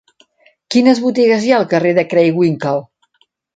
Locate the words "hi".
1.49-1.53